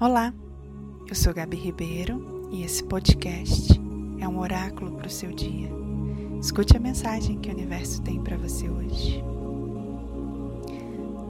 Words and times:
Olá, 0.00 0.32
eu 1.08 1.14
sou 1.16 1.34
Gabi 1.34 1.56
Ribeiro 1.56 2.48
e 2.52 2.62
esse 2.62 2.84
podcast 2.84 3.80
é 4.20 4.28
um 4.28 4.38
oráculo 4.38 4.92
para 4.92 5.08
o 5.08 5.10
seu 5.10 5.32
dia. 5.32 5.68
Escute 6.40 6.76
a 6.76 6.80
mensagem 6.80 7.36
que 7.36 7.48
o 7.48 7.52
universo 7.52 8.00
tem 8.02 8.22
para 8.22 8.36
você 8.36 8.68
hoje. 8.68 9.20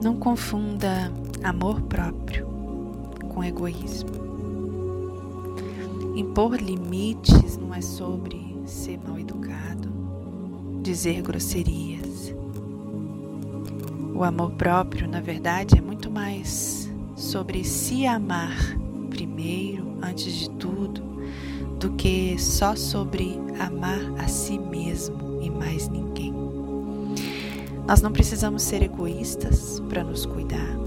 Não 0.03 0.17
confunda 0.17 1.11
amor 1.43 1.81
próprio 1.81 2.45
com 3.33 3.43
egoísmo. 3.43 4.11
Impor 6.15 6.53
limites 6.57 7.57
não 7.57 7.73
é 7.73 7.81
sobre 7.81 8.55
ser 8.67 8.99
mal 8.99 9.17
educado, 9.17 9.89
dizer 10.83 11.23
grosserias. 11.23 12.35
O 14.13 14.23
amor 14.23 14.51
próprio, 14.51 15.07
na 15.07 15.21
verdade, 15.21 15.79
é 15.79 15.81
muito 15.81 16.11
mais 16.11 16.78
sobre 17.19 17.65
se 17.65 18.05
amar 18.05 18.55
primeiro, 19.09 19.85
antes 20.01 20.33
de 20.33 20.49
tudo, 20.51 21.01
do 21.77 21.91
que 21.91 22.39
só 22.39 22.75
sobre 22.75 23.37
amar 23.59 23.99
a 24.17 24.27
si 24.27 24.57
mesmo 24.57 25.41
e 25.41 25.49
mais 25.49 25.89
ninguém. 25.89 26.33
Nós 27.85 28.01
não 28.01 28.11
precisamos 28.11 28.63
ser 28.63 28.83
egoístas 28.83 29.81
para 29.89 30.03
nos 30.03 30.25
cuidar, 30.25 30.77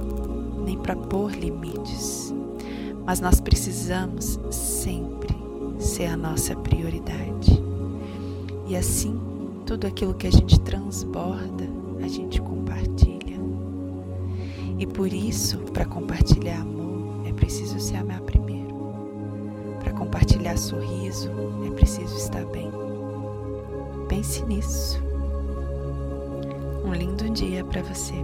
nem 0.64 0.78
para 0.78 0.96
pôr 0.96 1.32
limites, 1.32 2.32
mas 3.04 3.20
nós 3.20 3.40
precisamos 3.40 4.40
sempre 4.50 5.36
ser 5.78 6.06
a 6.06 6.16
nossa 6.16 6.56
prioridade. 6.56 7.62
E 8.66 8.76
assim, 8.76 9.20
tudo 9.66 9.86
aquilo 9.86 10.14
que 10.14 10.28
a 10.28 10.32
gente 10.32 10.58
transborda, 10.60 11.68
a 12.02 12.08
gente 12.08 12.40
compartilha. 12.40 13.21
E 14.82 14.86
por 14.86 15.12
isso, 15.12 15.58
para 15.72 15.84
compartilhar 15.84 16.60
amor, 16.60 17.24
é 17.24 17.32
preciso 17.32 17.78
se 17.78 17.94
amar 17.94 18.20
primeiro. 18.22 18.74
Para 19.78 19.92
compartilhar 19.92 20.58
sorriso, 20.58 21.30
é 21.64 21.70
preciso 21.70 22.16
estar 22.16 22.44
bem. 22.46 22.68
Pense 24.08 24.44
nisso. 24.44 25.00
Um 26.84 26.92
lindo 26.92 27.30
dia 27.30 27.64
para 27.64 27.80
você 27.80 28.16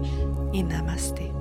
e 0.52 0.64
namastê. 0.64 1.37